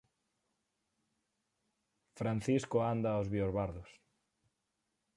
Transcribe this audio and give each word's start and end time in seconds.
Francisco 2.19 2.77
anda 2.93 3.09
aos 3.13 3.27
biosbardos 3.33 3.89